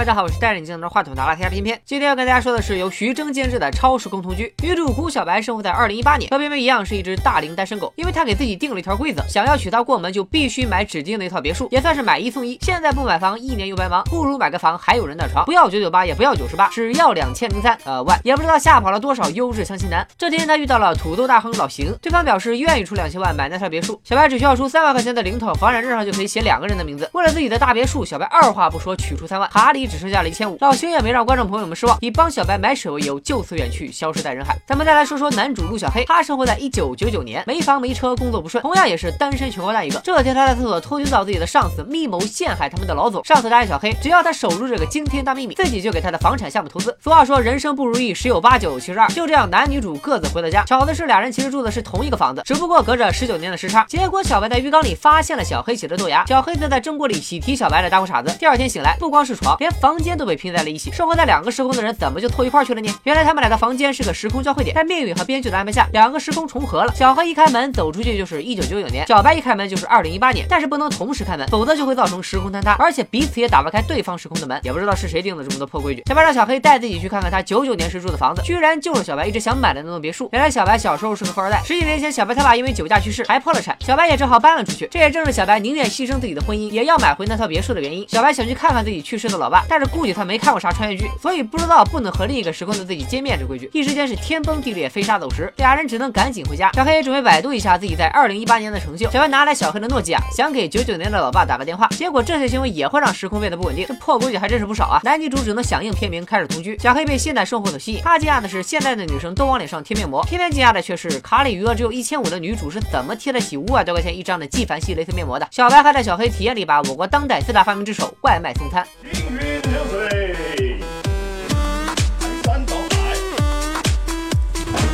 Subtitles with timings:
[0.00, 1.78] 大家好，我是带着你镜头话筒的拉天偏偏。
[1.84, 4.50] 今天要跟大家说的是由徐峥监制的超时空同居。
[4.62, 12.58] 女主胡小白生活在二零一八年，和偏偏一样是一只大龄单身狗，因为她给自己定了一条规则，想要娶她过门就必须买指定的一套别墅，也算是买一送一。
[12.62, 20.06] 现在不买房一年又白忙，不如买个房还有人的床，不要九九八也不要九十八，只要两千零三呃万，也不知道吓跑了多少优质相亲男。
[20.16, 27.06] 这天他遇到了土豆大亨老邢，对方表示愿意出两千万买那套别墅，小白只需要出三万块钱的零头，房产证上就可以写两个人的名字。
[27.12, 30.56] 为了自己的大别墅，小白二话不说取出三万，卡里只剩下了一千五。
[30.60, 34.56] 老邢也没让观众朋友们失望，以帮小白买水为由，就此远去，消失在人海。
[34.66, 40.00] 咱们再来说说男主陆小黑，他生活在一九九九年，没房没车，工作不顺，同样也是单身穷光蛋一个。
[40.04, 46.96] 这天他在厕所偷听到自己的上司密谋陷害他们的老总，上司答应小黑，只要他守住这个惊天大秘密，自己就给他的房产项目投资。
[47.02, 49.08] 俗话说人生不如意十有八九，其实二。
[49.08, 53.84] 就这样，男女主各自回到家，巧的是俩人其实住的是同一个房子，只不过隔着十九年的时差。
[53.88, 58.34] 结果小白在浴缸里发现了小黑写的豆芽，小黑则在蒸锅里喜提小白的大裤衩子。
[58.38, 60.92] 第二天醒来，不光是床，连房间都被拼在了一起。
[60.92, 62.94] 生活在两个时空的人怎么就凑一块去了呢？
[63.04, 66.92] 原来他们俩的房间是个时空交汇点，在命运和编剧的安排下，两个时空重合了。
[66.94, 74.60] 小黑一开门走出去就是一九九九年，小白一开门就是二零一八年，但是不能同时开门，否则就会造成时空坍塌，而且彼此也打不开对方时空的门。
[74.62, 76.02] 也不知道是谁定的这么多破规矩。
[76.06, 80.28] 小白让小黑带自己去看看他九九年时住的房子，居然就是小白一直想买的那栋别墅。
[80.32, 84.86] 原来小白小时候是个富二代，十几年前小白他爸因为酒驾去世，还破了产，小白也只好搬了出去。
[84.90, 88.06] 这也正是小白宁愿牺牲自己的婚姻，也要买回那套别墅的原因。
[88.08, 93.70] 小白想去看看自己去世的老爸，但是估计他没看过啥穿越剧，所以不知道不能和另一个时空的自己见面这规矩。
[93.72, 96.70] 一时间是天崩地裂，飞沙走石，俩人只能赶紧回家。
[96.72, 99.10] 小黑准备百度一下自己在二零一八年的成就。
[99.10, 103.86] 小白拿来小黑的诺基亚，想给九九年的老爸打个电话，结果这些行为也会让时空变得不稳定。
[103.86, 105.00] 这破规矩还真是不少啊！
[105.02, 106.78] 男女主只能响应片名开始同居。
[106.78, 115.48] 小黑被现代生活所吸引，他惊讶的是现在的女生都往脸上贴面膜，偏偏惊讶的却是卡里余额只有一千五的女主是怎么贴得起五百多块钱一张的纪梵希蕾丝面膜的。
[115.50, 118.86] 小白还带小黑体验了一把我国当代四大发明之首外卖送餐。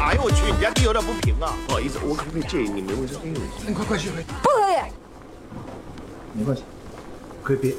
[0.00, 1.54] 哎呦我去，你家地有点不平啊！
[1.66, 3.64] 不好意思，我可不可以借你们卫生间用一下？
[3.66, 4.10] 你快快去！
[4.10, 4.76] 不可以。
[6.34, 6.62] 没关系，
[7.42, 7.74] 可以别。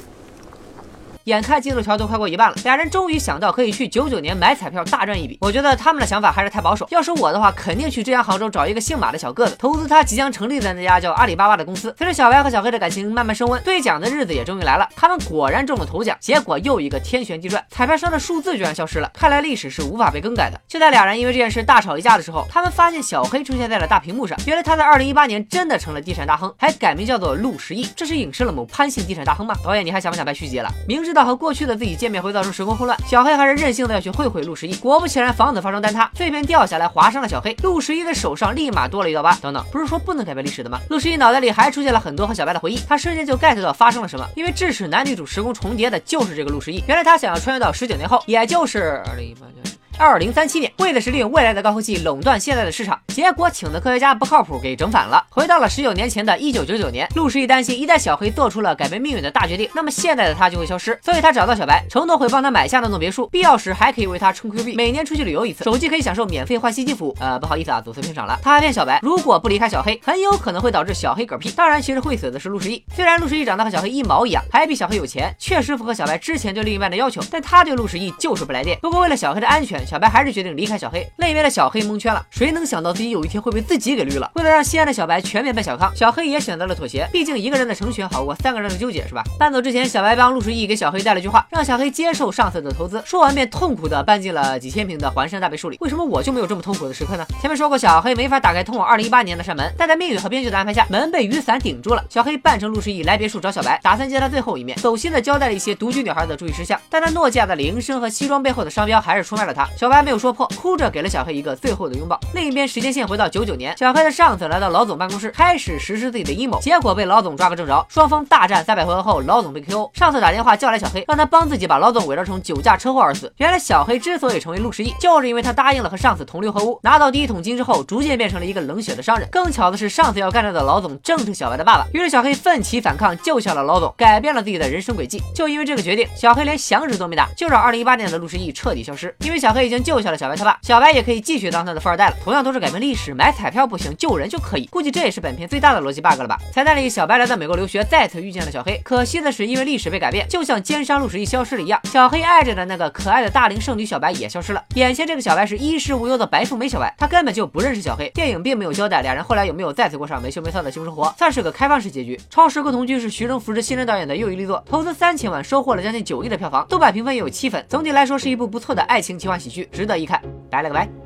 [1.26, 5.36] 眼看进度条都快过一半了，俩人终于想到可以去九九年买彩票大赚一笔。
[5.40, 6.86] 我觉得他们的想法还是太保守。
[6.88, 11.92] 要是我的话，肯定去浙江杭州找一个姓马的小个子，投资他即将成立的那家叫阿里巴巴的公司。
[11.98, 14.88] 随着小白和小黑的感情慢慢升温，兑奖的日子也终于来了。
[14.94, 19.10] 他们果然中了头奖，结果又一个天旋地转，彩票上的数字居然消失了。
[19.12, 20.60] 看来历史是无法被更改的。
[20.68, 24.38] 就在俩人因为这件事大吵一架的时候，他们发现小黑出现在了大屏幕上。
[24.46, 27.84] 原来他在二零一八年真的成了地产大亨，还改名叫做陆十亿。
[27.96, 29.56] 这是影射了某潘姓地产大亨吗？
[29.64, 30.70] 导演，你还想不想拍续集了？
[30.86, 31.96] 明知道和过去的自己。
[31.96, 34.74] 见面会造成时空混乱，小黑还是任性的要去会会陆十一。
[34.74, 37.56] 果不其然，房子发生坍塌，碎片掉下来划伤了小黑。
[37.62, 39.34] 陆十一的手上立马多了一道疤。
[39.40, 40.78] 等等，不是说不能改变历史的吗？
[40.90, 44.28] 陆十一脑袋里还出现了很多和小白的回忆，他瞬间就 get 到发生了什么。
[44.36, 46.84] 因为致使男女主时空重叠的就是这个陆十一。
[46.86, 49.64] 原来他想要穿越到十九年后，也就是二零一八年。
[49.98, 55.24] 二零三七年，为的是利用未来的高科技垄断现在的市场，结果请的科学家不靠谱，给整反了。
[55.30, 58.30] 回到了十九年前的一九九九年，陆十一担心，一旦小黑。
[58.36, 60.98] 做出了改变命运的大决定，那么现在的他就会消失。
[61.02, 67.16] 所以他找到小白，承诺会帮他买下那栋别墅，必要时还可以为他充 Q 币，每年出去旅游一次，手机可以享受免费换新机服务。
[67.18, 68.38] 呃，不好意思啊，走错片场了。
[68.42, 71.24] 他还骗小白，如果不离开小黑，很有可能会导致小黑。
[71.24, 71.50] 嗝屁。
[71.52, 72.84] 当然，其实会死的是陆十一。
[72.94, 73.88] 虽然陆十一长得和小黑。
[73.88, 74.96] 一毛一样，还比小黑。
[74.96, 78.76] 有钱，确实符合小白之前对另一半的要求，但他对陆十一就是不来电。
[78.82, 79.40] 不过为了小黑。
[79.40, 80.66] 的安全，小白还是决定离。
[80.66, 82.26] 开小黑，另一边的小黑蒙圈了。
[82.28, 84.28] 谁能想到自己有一天会被自己给绿了？
[84.34, 87.08] 为了让心爱的小白全面奔小康，小黑也选择了妥协。
[87.12, 89.22] 毕竟一个人的成全好过三个人的纠结，是吧？
[89.38, 93.00] 搬走之前，小白帮陆十一给小黑带了句话，让小黑接受上次的投资。
[93.06, 95.76] 说完便痛苦的搬进了几千平的环山大别墅里。
[95.80, 97.24] 为什么我就没有这么痛苦的时刻呢？
[97.40, 102.04] 前面说过，小黑没法打开通往二零一八年的扇门，但在命运和编剧的安排下，门被雨伞顶住了。
[102.10, 106.80] 小黑扮成陆十一来别墅找小白，打算见他最后一面，走心的交代了一些独居女孩的注意事项。
[106.90, 109.68] 但他诺基亚的铃声和西装背后的商标还是出卖了他。
[109.76, 111.36] 小白没有说破，哭着给了小黑。
[111.36, 112.18] 一个最后的拥抱。
[112.32, 117.84] 另一边，时间线回到九九年，小黑的上司来到老总办公室，开始实施自己的阴谋，结果被老总抓个正着。
[117.90, 119.90] 双方大战三百回合后，老总被 KO。
[119.92, 123.30] 上司打电话叫来小黑，让他帮自己把老总伪装成酒驾车祸而死。
[123.36, 126.80] 原来小黑之所以成为陆十一，就是因为他答应了和上司同流合污。
[126.82, 129.28] 拿到第一桶金之后，逐渐变成了一个冷血的商人。
[129.30, 131.86] 更巧的是，上司要干掉的老总正是小白的爸爸。
[131.92, 135.22] 于是小黑奋起反抗，救下了老总，改变了自己的人生轨迹。
[135.34, 139.14] 就因为这个决定，小黑连响指都没打，就让二零一八年的陆十一彻底消失。
[139.20, 142.16] 因为小黑已经救下了小白他爸，小白也可以继续当他的富二代了。
[142.22, 144.66] 同样都是改变历史，买彩票不行，救人就可以。
[144.66, 146.38] 估计这也是本片最大的逻辑 bug 了吧？
[146.52, 148.80] 彩蛋里，小白来到美国留学，再次遇见了小黑。
[148.84, 154.62] 可惜的是，因为历史被改变，就像奸商陆十一消失了一样，小黑爱着的那个可爱的大龄剩女小白也消失了。
[154.74, 158.08] 眼前这个小白是衣食无忧的白富美小白，他根本就不认识小黑。
[158.10, 162.18] 电影并没有交代俩人后来有没有再次过上没羞没臊的幸福生活，算是个开放式结局。
[162.30, 167.64] 超时空同居是徐峥扶持新人导演的又一力作，投资三千万，收获了将近九亿的票房，豆瓣评分也有七分。
[167.68, 170.20] 总体来说是一部不错的爱情奇幻喜剧，值得一看。
[170.50, 171.05] 拜了个拜。